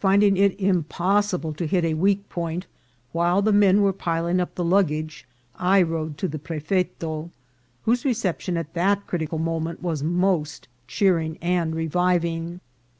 Finding 0.00 0.36
it 0.36 0.58
impossible 0.58 1.52
to 1.54 1.66
hit 1.68 1.84
a 1.84 1.94
weak 1.94 2.28
point, 2.28 2.66
while 3.12 3.40
the 3.40 3.52
men 3.52 3.82
were 3.82 3.92
piling 3.92 4.40
up 4.40 4.56
the 4.56 4.64
luggage 4.64 5.28
I 5.54 5.80
rode 5.80 6.18
to 6.18 6.26
the 6.26 6.40
prefeto, 6.40 7.30
whose 7.84 8.04
reception 8.04 8.56
at 8.56 8.74
that 8.74 9.06
critical 9.06 9.38
moment 9.38 9.80
was 9.80 10.02
most 10.02 10.66
cheering 10.88 11.38
and 11.40 11.72
reviving. 11.72 12.58